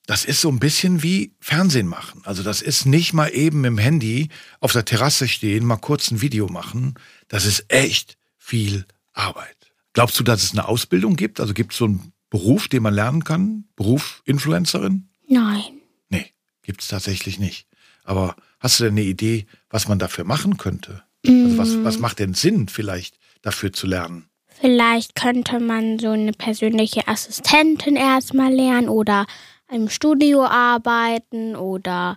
Das 0.09 0.25
ist 0.25 0.41
so 0.41 0.49
ein 0.49 0.59
bisschen 0.59 1.03
wie 1.03 1.35
Fernsehen 1.39 1.87
machen. 1.87 2.23
Also 2.25 2.43
das 2.43 2.63
ist 2.63 2.87
nicht 2.87 3.13
mal 3.13 3.29
eben 3.29 3.67
im 3.67 3.77
Handy 3.77 4.31
auf 4.59 4.73
der 4.73 4.87
Terrasse 4.87 5.29
stehen, 5.29 5.67
mal 5.67 5.77
kurz 5.77 6.11
ein 6.11 6.23
Video 6.23 6.49
machen. 6.49 6.95
Das 7.29 7.45
ist 7.45 7.67
echt 7.69 8.17
viel 8.39 8.87
Arbeit. 9.13 9.71
Glaubst 9.93 10.19
du, 10.19 10.25
dass 10.25 10.43
es 10.43 10.53
eine 10.53 10.67
Ausbildung 10.67 11.17
gibt? 11.17 11.41
Also 11.41 11.53
gibt 11.53 11.73
es 11.73 11.79
so 11.79 11.85
einen 11.85 12.15
Beruf, 12.31 12.69
den 12.69 12.85
man 12.85 12.95
lernen 12.95 13.23
kann? 13.23 13.65
Beruf 13.77 14.23
Influencerin? 14.25 15.11
Nein. 15.29 15.83
Nee, 16.09 16.33
gibt 16.63 16.81
es 16.81 16.89
tatsächlich 16.89 17.39
nicht. 17.39 17.67
Aber 18.03 18.35
hast 18.61 18.81
du 18.81 18.85
denn 18.85 18.95
eine 18.95 19.03
Idee, 19.03 19.45
was 19.69 19.89
man 19.89 19.99
dafür 19.99 20.25
machen 20.25 20.57
könnte? 20.57 21.03
Also 21.27 21.59
was, 21.59 21.85
was 21.85 21.99
macht 21.99 22.19
denn 22.19 22.33
Sinn, 22.33 22.69
vielleicht 22.69 23.19
dafür 23.43 23.75
zu 23.75 23.87
lernen? 23.87 24.31
Vielleicht 24.59 25.17
könnte 25.17 25.61
man 25.61 25.99
so 25.99 26.09
eine 26.09 26.33
persönliche 26.33 27.07
Assistentin 27.09 27.97
erstmal 27.97 28.55
lernen 28.55 28.89
oder 28.89 29.27
im 29.71 29.89
Studio 29.89 30.45
arbeiten 30.45 31.57
oder 31.57 32.17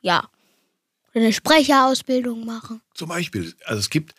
ja, 0.00 0.28
eine 1.14 1.32
Sprecherausbildung 1.32 2.44
machen. 2.44 2.80
Zum 2.94 3.08
Beispiel, 3.08 3.54
also 3.64 3.80
es 3.80 3.90
gibt, 3.90 4.14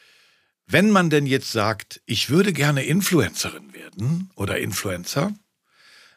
wenn 0.66 0.90
man 0.90 1.10
denn 1.10 1.26
jetzt 1.26 1.52
sagt, 1.52 2.02
ich 2.06 2.30
würde 2.30 2.54
gerne 2.54 2.84
Influencerin 2.84 3.74
werden 3.74 4.32
oder 4.36 4.60
Influencer, 4.60 5.34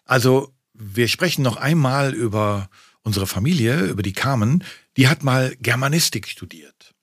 also 0.05 0.53
wir 0.73 1.09
sprechen 1.09 1.43
noch 1.43 1.57
einmal 1.57 2.15
über 2.15 2.69
unsere 3.03 3.27
Familie, 3.27 3.87
über 3.87 4.03
die 4.03 4.13
Carmen, 4.13 4.65
die 4.97 5.09
hat 5.09 5.23
mal 5.23 5.57
Germanistik 5.61 6.29
studiert. 6.29 6.95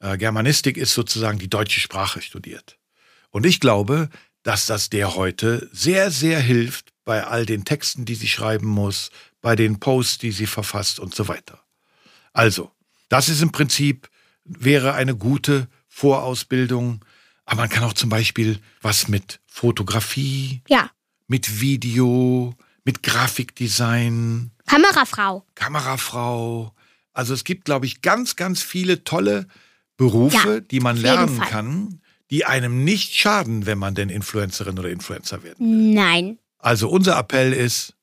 Äh, 0.00 0.18
Germanistik 0.18 0.76
ist 0.76 0.94
sozusagen 0.94 1.38
die 1.38 1.50
deutsche 1.50 1.80
Sprache 1.80 2.22
studiert. 2.22 2.78
Und 3.30 3.46
ich 3.46 3.60
glaube, 3.60 4.08
dass 4.42 4.66
das 4.66 4.90
der 4.90 5.14
heute 5.14 5.68
sehr, 5.72 6.10
sehr 6.10 6.40
hilft 6.40 6.91
bei 7.04 7.24
all 7.26 7.46
den 7.46 7.64
Texten, 7.64 8.04
die 8.04 8.14
sie 8.14 8.28
schreiben 8.28 8.66
muss, 8.66 9.10
bei 9.40 9.56
den 9.56 9.80
Posts, 9.80 10.18
die 10.18 10.32
sie 10.32 10.46
verfasst 10.46 11.00
und 11.00 11.14
so 11.14 11.28
weiter. 11.28 11.60
Also, 12.32 12.70
das 13.08 13.28
ist 13.28 13.42
im 13.42 13.52
Prinzip, 13.52 14.08
wäre 14.44 14.94
eine 14.94 15.16
gute 15.16 15.68
Vorausbildung. 15.88 17.04
Aber 17.44 17.62
man 17.62 17.68
kann 17.70 17.84
auch 17.84 17.92
zum 17.92 18.08
Beispiel 18.08 18.60
was 18.80 19.08
mit 19.08 19.40
Fotografie, 19.46 20.62
Ja, 20.68 20.90
mit 21.26 21.60
Video, 21.60 22.54
mit 22.84 23.02
Grafikdesign, 23.02 24.50
Kamerafrau. 24.66 25.44
Kamerafrau. 25.54 26.74
Also 27.12 27.34
es 27.34 27.44
gibt, 27.44 27.64
glaube 27.66 27.86
ich, 27.86 28.00
ganz, 28.00 28.36
ganz 28.36 28.62
viele 28.62 29.04
tolle 29.04 29.46
Berufe, 29.96 30.54
Ja, 30.54 30.60
die 30.60 30.80
man 30.80 30.96
lernen 30.96 31.40
kann, 31.40 32.00
die 32.30 32.46
einem 32.46 32.84
nicht 32.84 33.14
schaden, 33.14 33.66
wenn 33.66 33.78
man 33.78 33.94
denn 33.94 34.08
Influencerin 34.08 34.78
oder 34.78 34.88
Influencer 34.88 35.42
werden. 35.42 35.92
Nein. 35.92 36.38
Also 36.62 36.88
unser 36.88 37.18
Appell 37.18 37.52
ist, 37.52 37.94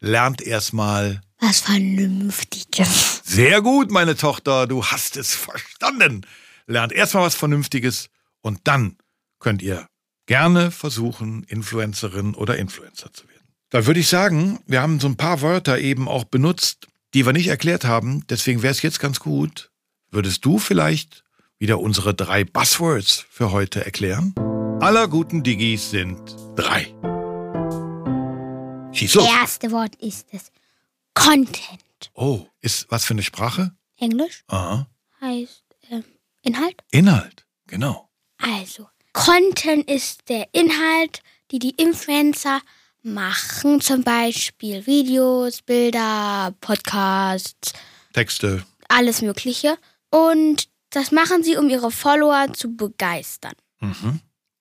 lernt 0.00 0.40
erstmal. 0.40 1.20
Was 1.40 1.60
Vernünftiges. 1.60 3.20
Sehr 3.24 3.60
gut, 3.60 3.90
meine 3.90 4.16
Tochter, 4.16 4.66
du 4.68 4.84
hast 4.84 5.16
es 5.16 5.34
verstanden. 5.34 6.24
Lernt 6.66 6.92
erstmal 6.92 7.24
was 7.24 7.34
Vernünftiges 7.34 8.08
und 8.40 8.60
dann 8.64 8.96
könnt 9.40 9.60
ihr 9.60 9.86
gerne 10.26 10.70
versuchen, 10.70 11.42
Influencerin 11.44 12.34
oder 12.34 12.56
Influencer 12.56 13.12
zu 13.12 13.28
werden. 13.28 13.48
Da 13.70 13.86
würde 13.86 14.00
ich 14.00 14.08
sagen, 14.08 14.60
wir 14.66 14.80
haben 14.80 15.00
so 15.00 15.08
ein 15.08 15.16
paar 15.16 15.42
Wörter 15.42 15.78
eben 15.80 16.08
auch 16.08 16.24
benutzt, 16.24 16.86
die 17.12 17.26
wir 17.26 17.32
nicht 17.32 17.48
erklärt 17.48 17.84
haben. 17.84 18.24
Deswegen 18.28 18.62
wäre 18.62 18.70
es 18.70 18.82
jetzt 18.82 19.00
ganz 19.00 19.18
gut, 19.18 19.70
würdest 20.10 20.44
du 20.44 20.58
vielleicht 20.58 21.24
wieder 21.58 21.80
unsere 21.80 22.14
drei 22.14 22.44
Buzzwords 22.44 23.26
für 23.28 23.50
heute 23.50 23.84
erklären? 23.84 24.32
Aller 24.80 25.08
guten 25.08 25.42
Diggis 25.42 25.90
sind 25.90 26.20
drei. 26.54 26.94
Schieß 28.96 29.14
los. 29.14 29.28
Erste 29.28 29.70
Wort 29.70 29.94
ist 29.96 30.26
es 30.32 30.50
Content. 31.14 31.82
Oh, 32.14 32.46
ist 32.60 32.86
was 32.90 33.04
für 33.04 33.14
eine 33.14 33.22
Sprache? 33.22 33.74
Englisch 33.98 34.44
Aha. 34.48 34.86
heißt 35.20 35.64
ähm, 35.90 36.04
Inhalt. 36.42 36.82
Inhalt, 36.90 37.46
genau. 37.66 38.08
Also, 38.38 38.88
Content 39.12 39.90
ist 39.90 40.28
der 40.28 40.48
Inhalt, 40.52 41.22
die 41.50 41.58
die 41.58 41.70
Influencer 41.70 42.60
machen. 43.02 43.80
Zum 43.80 44.02
Beispiel 44.02 44.86
Videos, 44.86 45.62
Bilder, 45.62 46.54
Podcasts, 46.60 47.72
Texte. 48.12 48.64
alles 48.88 49.22
Mögliche. 49.22 49.78
Und 50.10 50.68
das 50.90 51.12
machen 51.12 51.42
sie, 51.42 51.56
um 51.56 51.68
ihre 51.68 51.90
Follower 51.90 52.52
zu 52.52 52.76
begeistern. 52.76 53.54
Mhm. 53.80 54.20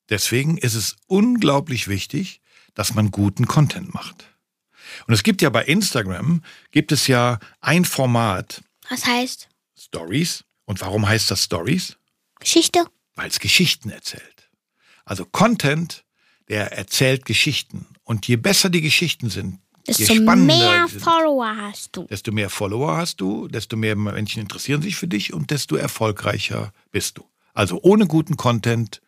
Deswegen 0.09 0.57
ist 0.57 0.75
es 0.75 0.95
unglaublich 1.07 1.87
wichtig, 1.87 2.41
dass 2.75 2.93
man 2.93 3.11
guten 3.11 3.47
Content 3.47 3.93
macht. 3.93 4.25
Und 5.07 5.13
es 5.13 5.23
gibt 5.23 5.41
ja 5.41 5.49
bei 5.49 5.65
Instagram, 5.65 6.43
gibt 6.71 6.91
es 6.91 7.07
ja 7.07 7.39
ein 7.59 7.85
Format, 7.85 8.61
Das 8.89 9.05
heißt 9.05 9.49
Stories. 9.77 10.43
Und 10.65 10.81
warum 10.81 11.07
heißt 11.07 11.29
das 11.31 11.43
Stories? 11.43 11.97
Geschichte. 12.39 12.85
Weil 13.15 13.29
es 13.29 13.39
Geschichten 13.39 13.89
erzählt. 13.89 14.49
Also 15.05 15.25
Content, 15.25 16.03
der 16.49 16.71
erzählt 16.71 17.25
Geschichten. 17.25 17.87
Und 18.03 18.27
je 18.27 18.35
besser 18.35 18.69
die 18.69 18.81
Geschichten 18.81 19.29
sind, 19.29 19.59
je 19.87 19.93
Desto 19.93 20.15
spannender 20.15 20.55
mehr 20.57 20.87
sind, 20.87 21.01
Follower 21.01 21.55
hast 21.57 21.95
du. 21.95 22.05
desto 22.05 22.31
mehr 22.31 22.49
Follower 22.49 22.97
hast 22.97 23.21
du, 23.21 23.47
desto 23.47 23.77
mehr 23.77 23.95
Menschen 23.95 24.41
interessieren 24.41 24.81
sich 24.81 24.95
für 24.95 25.07
dich 25.07 25.33
und 25.33 25.51
desto 25.51 25.75
erfolgreicher 25.75 26.73
bist 26.91 27.17
du. 27.17 27.29
Also 27.53 27.79
ohne 27.83 28.07
guten 28.07 28.37
Content 28.37 29.01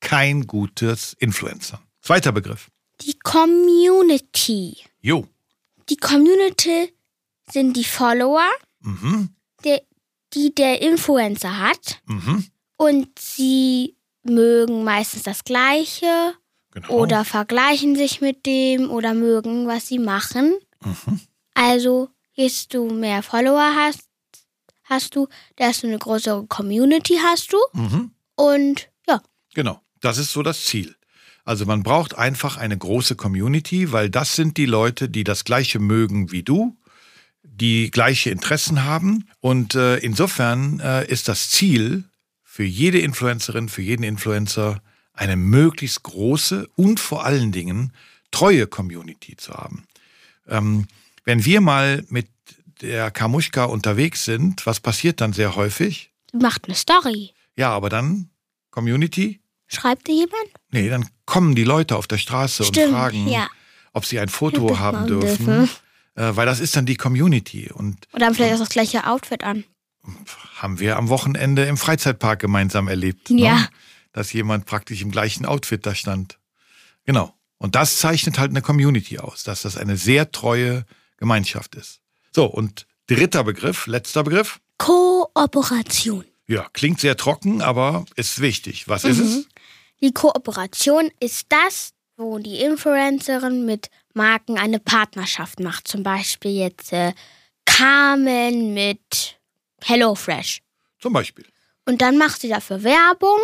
kein 0.00 0.46
gutes 0.46 1.14
Influencer. 1.18 1.80
Zweiter 2.00 2.32
Begriff. 2.32 2.70
Die 3.00 3.18
Community. 3.18 4.76
Jo. 5.00 5.26
Die 5.88 5.96
Community 5.96 6.92
sind 7.50 7.76
die 7.76 7.84
Follower, 7.84 8.48
Mhm. 8.80 9.30
der, 9.64 9.82
die 10.32 10.54
der 10.54 10.80
Influencer 10.82 11.58
hat. 11.58 12.00
Mhm. 12.06 12.46
Und 12.76 13.18
sie 13.18 13.96
mögen 14.22 14.84
meistens 14.84 15.22
das 15.24 15.44
Gleiche 15.44 16.34
Genau. 16.72 16.88
oder 16.90 17.24
vergleichen 17.24 17.96
sich 17.96 18.20
mit 18.20 18.46
dem 18.46 18.90
oder 18.90 19.14
mögen, 19.14 19.66
was 19.66 19.86
sie 19.88 19.98
machen. 19.98 20.54
Mhm. 20.82 21.20
Also, 21.54 22.08
je 22.32 22.50
du 22.70 22.86
mehr 22.90 23.22
Follower 23.22 23.74
hast, 23.76 24.08
hast 24.84 25.14
du, 25.16 25.28
desto 25.58 25.86
eine 25.86 25.98
größere 25.98 26.46
Community 26.46 27.18
hast 27.22 27.52
du. 27.52 27.58
Mhm. 27.72 28.10
Und 28.36 28.88
ja, 29.06 29.22
Genau. 29.54 29.80
Das 30.00 30.18
ist 30.18 30.32
so 30.32 30.42
das 30.42 30.64
Ziel. 30.64 30.94
Also 31.44 31.66
man 31.66 31.82
braucht 31.82 32.16
einfach 32.16 32.56
eine 32.56 32.76
große 32.76 33.16
Community, 33.16 33.92
weil 33.92 34.08
das 34.10 34.34
sind 34.34 34.56
die 34.56 34.66
Leute, 34.66 35.08
die 35.08 35.24
das 35.24 35.44
Gleiche 35.44 35.78
mögen 35.78 36.32
wie 36.32 36.42
du, 36.42 36.76
die 37.42 37.90
gleiche 37.90 38.30
Interessen 38.30 38.84
haben. 38.84 39.28
Und 39.40 39.74
äh, 39.74 39.98
insofern 39.98 40.80
äh, 40.80 41.06
ist 41.06 41.28
das 41.28 41.50
Ziel 41.50 42.04
für 42.42 42.64
jede 42.64 42.98
Influencerin, 42.98 43.68
für 43.68 43.82
jeden 43.82 44.04
Influencer, 44.04 44.82
eine 45.12 45.36
möglichst 45.36 46.02
große 46.02 46.68
und 46.74 46.98
vor 46.98 47.24
allen 47.24 47.52
Dingen 47.52 47.92
treue 48.30 48.66
Community 48.66 49.36
zu 49.36 49.52
haben. 49.52 49.84
Ähm, 50.48 50.86
wenn 51.24 51.44
wir 51.44 51.60
mal 51.60 52.04
mit 52.08 52.28
der 52.80 53.10
Kamuschka 53.10 53.64
unterwegs 53.64 54.24
sind, 54.24 54.66
was 54.66 54.80
passiert 54.80 55.20
dann 55.20 55.32
sehr 55.32 55.54
häufig? 55.54 56.10
macht 56.32 56.66
eine 56.66 56.74
Story. 56.74 57.32
Ja, 57.56 57.70
aber 57.70 57.88
dann 57.88 58.30
Community? 58.70 59.40
Schreibt 59.66 60.06
dir 60.08 60.14
jemand? 60.14 60.50
Nee, 60.70 60.88
dann 60.88 61.08
kommen 61.26 61.54
die 61.54 61.64
Leute 61.64 61.96
auf 61.96 62.06
der 62.06 62.18
Straße 62.18 62.64
Stimmt, 62.64 62.86
und 62.88 62.92
fragen, 62.92 63.28
ja. 63.28 63.48
ob 63.92 64.04
sie 64.04 64.18
ein 64.20 64.28
Foto 64.28 64.68
Das 64.68 64.78
haben 64.78 65.06
dürfen. 65.06 65.46
dürfen. 65.46 65.70
Äh, 66.16 66.36
weil 66.36 66.46
das 66.46 66.60
ist 66.60 66.76
dann 66.76 66.86
die 66.86 66.96
Community. 66.96 67.70
Und 67.72 68.06
Oder 68.12 68.26
haben 68.26 68.34
vielleicht 68.34 68.54
auch 68.54 68.58
das 68.60 68.68
gleiche 68.68 69.06
Outfit 69.06 69.42
an. 69.42 69.64
haben 70.58 70.78
wir 70.78 70.96
am 70.96 71.08
Wochenende 71.08 71.64
im 71.64 71.76
Freizeitpark 71.76 72.38
gemeinsam 72.40 72.88
erlebt. 72.88 73.30
Ja. 73.30 73.54
Ne? 73.56 73.68
Dass 74.12 74.32
jemand 74.32 74.66
praktisch 74.66 75.02
im 75.02 75.10
gleichen 75.10 75.44
Outfit 75.46 75.84
da 75.86 75.94
stand. 75.94 76.38
Genau. 77.04 77.34
Und 77.58 77.74
das 77.74 77.96
zeichnet 77.96 78.38
halt 78.38 78.50
eine 78.50 78.62
Community 78.62 79.18
aus, 79.18 79.42
dass 79.42 79.62
das 79.62 79.76
eine 79.76 79.96
sehr 79.96 80.30
treue 80.30 80.84
Gemeinschaft 81.16 81.74
ist. 81.74 82.00
So, 82.32 82.44
und 82.46 82.86
dritter 83.08 83.42
Begriff, 83.44 83.86
letzter 83.86 84.22
Begriff. 84.22 84.60
Kooperation. 84.78 86.24
Ja, 86.46 86.66
klingt 86.72 87.00
sehr 87.00 87.16
trocken, 87.16 87.62
aber 87.62 88.04
ist 88.16 88.40
wichtig. 88.40 88.86
Was 88.88 89.04
ist 89.04 89.18
Mhm. 89.18 89.24
es? 89.24 89.48
Die 90.00 90.12
Kooperation 90.12 91.10
ist 91.20 91.46
das, 91.48 91.92
wo 92.16 92.38
die 92.38 92.60
Influencerin 92.60 93.64
mit 93.64 93.90
Marken 94.12 94.58
eine 94.58 94.78
Partnerschaft 94.78 95.60
macht. 95.60 95.88
Zum 95.88 96.02
Beispiel 96.02 96.52
jetzt 96.52 96.92
äh, 96.92 97.12
Carmen 97.64 98.74
mit 98.74 99.38
HelloFresh. 99.82 100.60
Zum 101.00 101.12
Beispiel. 101.12 101.46
Und 101.86 102.00
dann 102.00 102.16
macht 102.18 102.40
sie 102.40 102.48
dafür 102.48 102.82
Werbung 102.82 103.40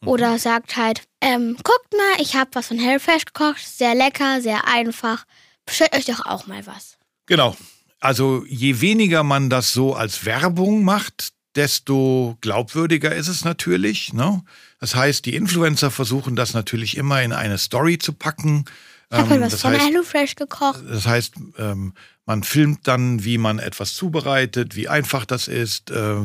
Mhm. 0.00 0.08
oder 0.08 0.38
sagt 0.38 0.76
halt, 0.76 1.02
ähm, 1.20 1.56
guckt 1.62 1.92
mal, 1.92 2.22
ich 2.22 2.36
habe 2.36 2.50
was 2.52 2.68
von 2.68 2.78
HelloFresh 2.78 3.26
gekocht, 3.26 3.66
sehr 3.66 3.94
lecker, 3.94 4.40
sehr 4.40 4.66
einfach. 4.66 5.24
Bestellt 5.64 5.94
euch 5.94 6.04
doch 6.04 6.24
auch 6.26 6.46
mal 6.46 6.66
was. 6.66 6.96
Genau. 7.26 7.56
Also 7.98 8.44
je 8.46 8.80
weniger 8.80 9.22
man 9.22 9.50
das 9.50 9.72
so 9.72 9.94
als 9.94 10.24
Werbung 10.24 10.84
macht, 10.84 11.32
desto 11.54 12.36
glaubwürdiger 12.40 13.14
ist 13.14 13.28
es 13.28 13.44
natürlich. 13.44 14.12
Ne? 14.12 14.42
Das 14.78 14.94
heißt, 14.94 15.24
die 15.24 15.34
Influencer 15.34 15.90
versuchen 15.90 16.36
das 16.36 16.54
natürlich 16.54 16.96
immer 16.96 17.22
in 17.22 17.32
eine 17.32 17.58
Story 17.58 17.98
zu 17.98 18.12
packen. 18.12 18.64
Ich 19.10 19.16
habe 19.18 19.34
Ähm, 19.36 19.40
was 19.40 19.52
das, 19.52 19.62
von 19.62 19.72
heißt, 19.72 19.86
HelloFresh 19.86 20.34
gekocht. 20.34 20.82
das 20.88 21.06
heißt, 21.06 21.34
ähm, 21.58 21.94
man 22.26 22.42
filmt 22.42 22.86
dann, 22.88 23.24
wie 23.24 23.38
man 23.38 23.58
etwas 23.60 23.94
zubereitet, 23.94 24.74
wie 24.74 24.88
einfach 24.88 25.24
das 25.24 25.46
ist, 25.48 25.90
äh, 25.90 26.16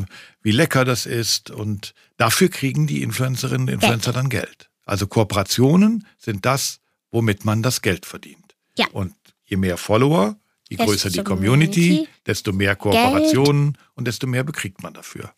wie 0.42 0.50
lecker 0.50 0.84
das 0.84 1.06
ist. 1.06 1.50
Und 1.50 1.94
dafür 2.16 2.48
kriegen 2.48 2.86
die 2.86 3.02
Influencerinnen 3.02 3.68
und 3.68 3.74
Influencer 3.74 4.12
dann 4.12 4.28
Geld. 4.28 4.68
Also 4.84 5.06
Kooperationen 5.06 6.06
sind 6.18 6.44
das, 6.44 6.80
womit 7.12 7.44
man 7.44 7.62
das 7.62 7.82
Geld 7.82 8.04
verdient. 8.04 8.56
Ja. 8.76 8.86
Und 8.92 9.14
je 9.44 9.56
mehr 9.56 9.76
Follower, 9.76 10.36
je 10.68 10.76
Desto 10.76 10.90
größer 10.90 11.10
die 11.10 11.22
Community, 11.22 11.88
Community, 11.90 12.08
desto 12.26 12.52
mehr 12.52 12.74
Kooperationen 12.74 13.78
und 13.94 14.06
desto 14.08 14.26
mehr 14.26 14.42
bekriegt 14.42 14.82
man 14.82 14.92
dafür. 14.92 15.32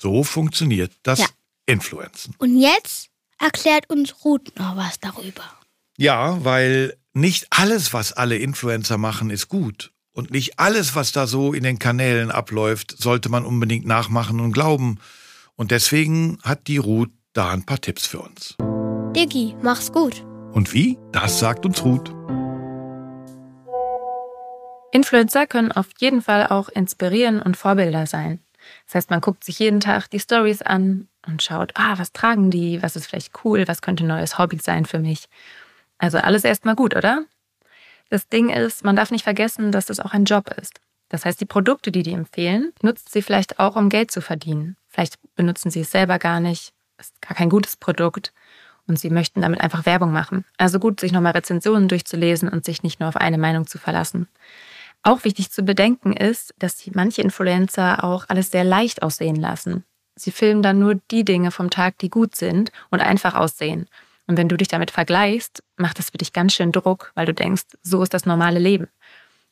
So 0.00 0.22
funktioniert 0.22 0.92
das 1.02 1.18
Ja. 1.18 1.26
Influenzen. 1.66 2.34
Und 2.38 2.58
jetzt 2.58 3.10
erklärt 3.38 3.90
uns 3.90 4.24
Ruth 4.24 4.58
noch 4.58 4.76
was 4.76 4.98
darüber. 5.00 5.42
Ja, 5.98 6.44
weil 6.44 6.96
nicht 7.12 7.46
alles, 7.50 7.92
was 7.92 8.12
alle 8.12 8.36
Influencer 8.36 8.98
machen, 8.98 9.30
ist 9.30 9.48
gut. 9.48 9.92
Und 10.12 10.30
nicht 10.30 10.58
alles, 10.58 10.94
was 10.94 11.12
da 11.12 11.26
so 11.26 11.52
in 11.52 11.62
den 11.62 11.78
Kanälen 11.78 12.30
abläuft, 12.30 12.94
sollte 12.96 13.28
man 13.28 13.44
unbedingt 13.44 13.86
nachmachen 13.86 14.40
und 14.40 14.52
glauben. 14.52 14.98
Und 15.56 15.70
deswegen 15.70 16.38
hat 16.42 16.68
die 16.68 16.78
Ruth 16.78 17.10
da 17.32 17.50
ein 17.50 17.66
paar 17.66 17.80
Tipps 17.80 18.06
für 18.06 18.20
uns. 18.20 18.56
Diggi, 19.14 19.54
mach's 19.62 19.92
gut. 19.92 20.24
Und 20.52 20.72
wie? 20.72 20.98
Das 21.12 21.38
sagt 21.38 21.66
uns 21.66 21.84
Ruth. 21.84 22.14
Influencer 24.92 25.46
können 25.46 25.72
auf 25.72 25.88
jeden 25.98 26.22
Fall 26.22 26.46
auch 26.46 26.70
inspirieren 26.70 27.42
und 27.42 27.56
Vorbilder 27.56 28.06
sein. 28.06 28.40
Das 28.86 28.94
heißt, 28.94 29.10
man 29.10 29.20
guckt 29.20 29.44
sich 29.44 29.58
jeden 29.58 29.80
Tag 29.80 30.08
die 30.08 30.20
Stories 30.20 30.62
an 30.62 31.08
und 31.26 31.42
schaut, 31.42 31.72
ah, 31.74 31.98
was 31.98 32.12
tragen 32.12 32.50
die, 32.50 32.82
was 32.82 32.96
ist 32.96 33.06
vielleicht 33.06 33.32
cool, 33.44 33.66
was 33.66 33.82
könnte 33.82 34.04
ein 34.04 34.08
neues 34.08 34.38
Hobby 34.38 34.58
sein 34.58 34.84
für 34.84 34.98
mich. 34.98 35.28
Also 35.98 36.18
alles 36.18 36.44
erstmal 36.44 36.76
gut, 36.76 36.94
oder? 36.94 37.24
Das 38.10 38.28
Ding 38.28 38.50
ist, 38.50 38.84
man 38.84 38.96
darf 38.96 39.10
nicht 39.10 39.24
vergessen, 39.24 39.72
dass 39.72 39.86
das 39.86 40.00
auch 40.00 40.12
ein 40.12 40.24
Job 40.24 40.50
ist. 40.60 40.80
Das 41.08 41.24
heißt, 41.24 41.40
die 41.40 41.46
Produkte, 41.46 41.92
die 41.92 42.02
die 42.02 42.12
empfehlen, 42.12 42.72
nutzt 42.82 43.12
sie 43.12 43.22
vielleicht 43.22 43.58
auch, 43.58 43.76
um 43.76 43.88
Geld 43.88 44.10
zu 44.10 44.20
verdienen. 44.20 44.76
Vielleicht 44.88 45.18
benutzen 45.34 45.70
sie 45.70 45.80
es 45.80 45.90
selber 45.90 46.18
gar 46.18 46.40
nicht, 46.40 46.72
ist 46.98 47.20
gar 47.20 47.36
kein 47.36 47.50
gutes 47.50 47.76
Produkt 47.76 48.32
und 48.86 48.98
sie 48.98 49.10
möchten 49.10 49.40
damit 49.40 49.60
einfach 49.60 49.86
Werbung 49.86 50.12
machen. 50.12 50.44
Also 50.56 50.78
gut, 50.78 51.00
sich 51.00 51.12
nochmal 51.12 51.32
Rezensionen 51.32 51.88
durchzulesen 51.88 52.48
und 52.48 52.64
sich 52.64 52.82
nicht 52.82 53.00
nur 53.00 53.08
auf 53.08 53.16
eine 53.16 53.38
Meinung 53.38 53.66
zu 53.66 53.78
verlassen. 53.78 54.28
Auch 55.02 55.24
wichtig 55.24 55.50
zu 55.50 55.62
bedenken 55.62 56.12
ist, 56.12 56.54
dass 56.58 56.82
manche 56.92 57.22
Influencer 57.22 58.02
auch 58.02 58.24
alles 58.28 58.50
sehr 58.50 58.64
leicht 58.64 59.02
aussehen 59.02 59.36
lassen. 59.36 59.84
Sie 60.16 60.32
filmen 60.32 60.62
dann 60.62 60.78
nur 60.78 60.96
die 61.10 61.24
Dinge 61.24 61.50
vom 61.50 61.70
Tag, 61.70 61.98
die 61.98 62.08
gut 62.08 62.34
sind 62.34 62.72
und 62.90 63.00
einfach 63.00 63.34
aussehen. 63.34 63.86
Und 64.26 64.36
wenn 64.36 64.48
du 64.48 64.56
dich 64.56 64.68
damit 64.68 64.90
vergleichst, 64.90 65.62
macht 65.76 65.98
das 65.98 66.10
für 66.10 66.18
dich 66.18 66.32
ganz 66.32 66.54
schön 66.54 66.72
Druck, 66.72 67.12
weil 67.14 67.26
du 67.26 67.34
denkst, 67.34 67.64
so 67.82 68.02
ist 68.02 68.14
das 68.14 68.26
normale 68.26 68.58
Leben. 68.58 68.88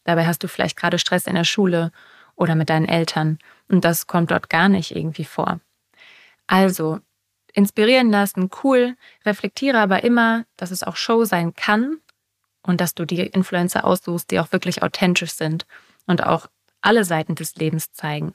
Dabei 0.04 0.26
hast 0.26 0.42
du 0.42 0.48
vielleicht 0.48 0.76
gerade 0.76 0.98
Stress 0.98 1.26
in 1.26 1.34
der 1.34 1.44
Schule 1.44 1.92
oder 2.34 2.54
mit 2.54 2.70
deinen 2.70 2.88
Eltern 2.88 3.38
und 3.68 3.84
das 3.84 4.06
kommt 4.06 4.30
dort 4.30 4.50
gar 4.50 4.68
nicht 4.68 4.96
irgendwie 4.96 5.24
vor. 5.24 5.60
Also, 6.46 7.00
inspirieren 7.52 8.10
lassen, 8.10 8.50
cool, 8.62 8.96
reflektiere 9.24 9.78
aber 9.78 10.02
immer, 10.02 10.44
dass 10.56 10.70
es 10.70 10.82
auch 10.82 10.96
Show 10.96 11.24
sein 11.24 11.54
kann 11.54 11.98
und 12.62 12.80
dass 12.80 12.94
du 12.94 13.04
die 13.04 13.20
Influencer 13.20 13.84
aussuchst, 13.84 14.30
die 14.30 14.40
auch 14.40 14.50
wirklich 14.52 14.82
authentisch 14.82 15.32
sind 15.32 15.66
und 16.06 16.24
auch 16.24 16.48
alle 16.80 17.04
Seiten 17.04 17.34
des 17.34 17.54
Lebens 17.56 17.92
zeigen. 17.92 18.34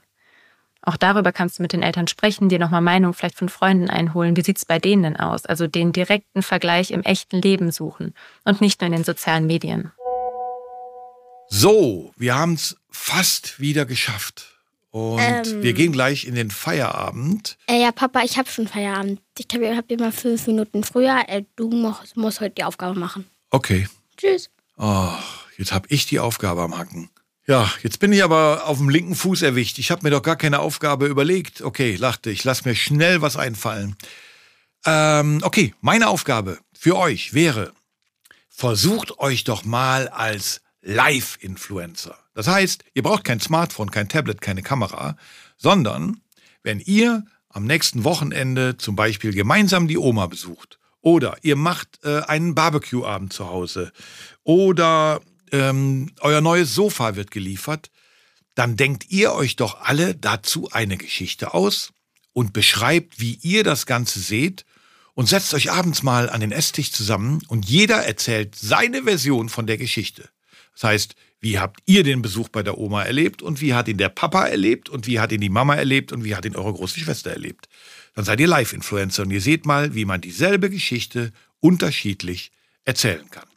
Auch 0.81 0.97
darüber 0.97 1.31
kannst 1.31 1.59
du 1.59 1.61
mit 1.61 1.73
den 1.73 1.83
Eltern 1.83 2.07
sprechen, 2.07 2.49
dir 2.49 2.59
nochmal 2.59 2.81
Meinung 2.81 3.13
vielleicht 3.13 3.37
von 3.37 3.49
Freunden 3.49 3.89
einholen. 3.89 4.37
Wie 4.37 4.41
sieht's 4.43 4.65
bei 4.65 4.79
denen 4.79 5.03
denn 5.03 5.17
aus? 5.17 5.45
Also 5.45 5.67
den 5.67 5.91
direkten 5.91 6.41
Vergleich 6.41 6.91
im 6.91 7.03
echten 7.03 7.41
Leben 7.41 7.71
suchen 7.71 8.13
und 8.45 8.61
nicht 8.61 8.79
nur 8.81 8.87
in 8.87 8.93
den 8.93 9.03
sozialen 9.03 9.45
Medien. 9.45 9.91
So, 11.49 12.13
wir 12.15 12.35
haben 12.35 12.53
es 12.53 12.77
fast 12.89 13.59
wieder 13.59 13.85
geschafft. 13.85 14.55
Und 14.91 15.19
Ähm. 15.19 15.61
wir 15.61 15.73
gehen 15.73 15.91
gleich 15.91 16.25
in 16.25 16.33
den 16.35 16.49
Feierabend. 16.49 17.57
Äh, 17.67 17.81
ja, 17.81 17.91
Papa, 17.91 18.21
ich 18.23 18.37
habe 18.37 18.49
schon 18.49 18.67
Feierabend. 18.67 19.21
Ich 19.37 19.45
habe 19.53 19.75
hab 19.75 19.91
immer 19.91 20.11
fünf 20.11 20.47
Minuten 20.47 20.83
früher. 20.83 21.23
Äh, 21.27 21.43
du 21.55 21.69
musst, 21.69 22.17
musst 22.17 22.41
heute 22.41 22.55
die 22.55 22.63
Aufgabe 22.63 22.97
machen. 22.97 23.25
Okay. 23.51 23.87
Tschüss. 24.17 24.49
Oh, 24.77 25.09
jetzt 25.57 25.71
habe 25.73 25.87
ich 25.89 26.05
die 26.07 26.19
Aufgabe 26.19 26.61
am 26.61 26.77
Hacken. 26.77 27.09
Ja, 27.49 27.67
jetzt 27.81 27.97
bin 27.97 28.13
ich 28.13 28.23
aber 28.23 28.67
auf 28.67 28.77
dem 28.77 28.89
linken 28.89 29.15
Fuß 29.15 29.41
erwischt. 29.41 29.79
Ich 29.79 29.89
habe 29.89 30.03
mir 30.03 30.11
doch 30.11 30.21
gar 30.21 30.35
keine 30.35 30.59
Aufgabe 30.59 31.07
überlegt. 31.07 31.63
Okay, 31.63 31.95
lachte 31.95 32.29
ich. 32.29 32.43
Lass 32.43 32.63
mir 32.63 32.75
schnell 32.75 33.23
was 33.23 33.37
einfallen. 33.37 33.95
Ähm, 34.85 35.39
okay, 35.41 35.73
meine 35.81 36.09
Aufgabe 36.09 36.59
für 36.77 36.95
euch 36.95 37.33
wäre, 37.33 37.73
versucht 38.49 39.17
euch 39.17 39.45
doch 39.45 39.65
mal 39.65 40.09
als 40.09 40.61
Live-Influencer. 40.83 42.15
Das 42.35 42.47
heißt, 42.47 42.83
ihr 42.93 43.01
braucht 43.01 43.23
kein 43.23 43.39
Smartphone, 43.39 43.89
kein 43.89 44.09
Tablet, 44.09 44.41
keine 44.41 44.61
Kamera, 44.61 45.17
sondern 45.57 46.21
wenn 46.61 46.79
ihr 46.79 47.25
am 47.49 47.65
nächsten 47.65 48.03
Wochenende 48.03 48.77
zum 48.77 48.95
Beispiel 48.95 49.33
gemeinsam 49.33 49.87
die 49.87 49.97
Oma 49.97 50.27
besucht 50.27 50.77
oder 51.01 51.35
ihr 51.41 51.55
macht 51.55 51.97
äh, 52.03 52.21
einen 52.27 52.53
Barbecue-Abend 52.53 53.33
zu 53.33 53.49
Hause 53.49 53.91
oder 54.43 55.21
ähm, 55.51 56.11
euer 56.21 56.41
neues 56.41 56.73
Sofa 56.73 57.15
wird 57.15 57.31
geliefert, 57.31 57.91
dann 58.55 58.75
denkt 58.75 59.09
ihr 59.09 59.33
euch 59.33 59.55
doch 59.55 59.81
alle 59.81 60.15
dazu 60.15 60.69
eine 60.71 60.97
Geschichte 60.97 61.53
aus 61.53 61.93
und 62.33 62.53
beschreibt, 62.53 63.19
wie 63.19 63.39
ihr 63.41 63.63
das 63.63 63.85
Ganze 63.85 64.19
seht 64.19 64.65
und 65.13 65.27
setzt 65.27 65.53
euch 65.53 65.71
abends 65.71 66.03
mal 66.03 66.29
an 66.29 66.41
den 66.41 66.51
Esstisch 66.51 66.91
zusammen 66.91 67.41
und 67.47 67.69
jeder 67.69 68.05
erzählt 68.05 68.55
seine 68.55 69.03
Version 69.03 69.49
von 69.49 69.67
der 69.67 69.77
Geschichte. 69.77 70.29
Das 70.73 70.83
heißt, 70.83 71.15
wie 71.41 71.59
habt 71.59 71.81
ihr 71.85 72.03
den 72.03 72.21
Besuch 72.21 72.49
bei 72.49 72.63
der 72.63 72.77
Oma 72.77 73.03
erlebt 73.03 73.41
und 73.41 73.61
wie 73.61 73.73
hat 73.73 73.87
ihn 73.87 73.97
der 73.97 74.09
Papa 74.09 74.45
erlebt 74.45 74.89
und 74.89 75.07
wie 75.07 75.19
hat 75.19 75.31
ihn 75.31 75.41
die 75.41 75.49
Mama 75.49 75.75
erlebt 75.75 76.11
und 76.11 76.23
wie 76.23 76.35
hat 76.35 76.45
ihn 76.45 76.55
eure 76.55 76.73
große 76.73 76.99
Schwester 76.99 77.31
erlebt. 77.31 77.69
Dann 78.15 78.25
seid 78.25 78.39
ihr 78.39 78.47
Live-Influencer 78.47 79.23
und 79.23 79.31
ihr 79.31 79.41
seht 79.41 79.65
mal, 79.65 79.95
wie 79.95 80.05
man 80.05 80.21
dieselbe 80.21 80.69
Geschichte 80.69 81.31
unterschiedlich 81.59 82.51
erzählen 82.83 83.29
kann. 83.29 83.47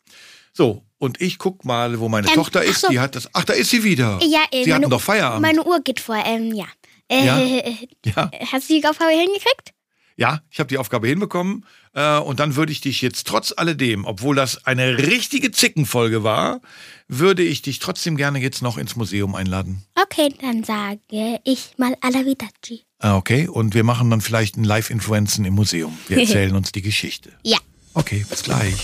So, 0.53 0.85
und 1.03 1.21
ich 1.21 1.39
guck 1.39 1.65
mal, 1.65 1.99
wo 1.99 2.09
meine 2.09 2.29
Ähm, 2.29 2.35
Tochter 2.35 2.63
ist. 2.63 2.83
so. 2.83 2.89
Die 2.89 3.01
hat 3.01 3.17
das. 3.17 3.29
Ach, 3.33 3.45
da 3.45 3.55
ist 3.55 3.71
sie 3.71 3.83
wieder. 3.83 4.21
Ja, 4.23 4.41
äh, 4.53 4.63
sie 4.65 4.73
hatten 4.73 4.89
doch 4.89 5.01
Feierabend. 5.01 5.43
Meine 5.43 5.65
Uhr 5.65 5.81
geht 5.83 5.99
vor. 5.99 6.17
Ähm, 6.25 6.53
ja. 6.55 6.67
Äh, 7.09 7.27
Ja? 7.27 7.39
ja. 8.17 8.31
Hast 8.53 8.71
du 8.71 8.81
die 8.81 8.87
Aufgabe 8.87 9.11
hingekriegt? 9.11 9.73
Ja, 10.17 10.43
ich 10.51 10.61
habe 10.61 10.69
die 10.69 10.79
Aufgabe 10.79 11.09
hinbekommen 11.09 11.65
äh, 11.95 12.19
und 12.19 12.39
dann 12.39 12.55
würde 12.55 12.71
ich 12.71 12.81
dich 12.83 13.01
jetzt 13.03 13.27
trotz 13.27 13.53
alledem, 13.57 14.05
obwohl 14.05 14.37
das 14.37 14.65
eine 14.67 14.99
richtige 14.99 15.51
Zickenfolge 15.51 16.23
war, 16.23 16.61
würde 17.09 17.43
ich 17.43 17.63
dich 17.63 17.79
trotzdem 17.81 18.17
gerne 18.17 18.39
jetzt 18.39 18.63
noch 18.63 18.77
ins 18.79 18.95
Museum 18.95 19.35
einladen. 19.35 19.83
Okay, 20.01 20.33
dann 20.41 20.63
sage 20.65 21.01
ich 21.45 21.71
mal 21.79 21.97
Alavidaci. 22.03 22.85
Ah, 23.01 23.17
okay, 23.17 23.49
und 23.49 23.75
wir 23.75 23.85
machen 23.85 24.11
dann 24.11 24.21
vielleicht 24.21 24.57
ein 24.57 24.65
Live-Influenzen 24.65 25.45
im 25.47 25.55
Museum. 25.55 25.99
Wir 26.09 26.19
erzählen 26.21 26.55
uns 26.55 26.71
die 26.73 26.83
Geschichte. 26.83 27.33
Ja. 27.43 27.59
Okay, 27.95 28.25
bis 28.29 28.43
gleich. 28.45 28.77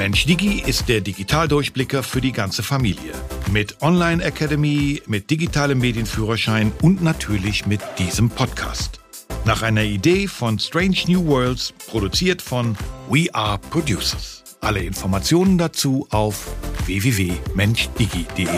Mensch 0.00 0.24
Digi 0.24 0.62
ist 0.66 0.88
der 0.88 1.02
Digitaldurchblicker 1.02 2.02
für 2.02 2.22
die 2.22 2.32
ganze 2.32 2.62
Familie. 2.62 3.12
Mit 3.52 3.82
Online 3.82 4.24
Academy, 4.24 5.02
mit 5.06 5.28
digitalem 5.28 5.78
Medienführerschein 5.78 6.72
und 6.80 7.02
natürlich 7.02 7.66
mit 7.66 7.82
diesem 7.98 8.30
Podcast. 8.30 9.00
Nach 9.44 9.60
einer 9.60 9.82
Idee 9.82 10.26
von 10.26 10.58
Strange 10.58 10.96
New 11.06 11.26
Worlds, 11.26 11.74
produziert 11.86 12.40
von 12.40 12.78
We 13.10 13.26
Are 13.34 13.58
Producers. 13.58 14.42
Alle 14.62 14.80
Informationen 14.80 15.58
dazu 15.58 16.06
auf 16.08 16.46
www.menchdigi.de. 16.86 18.48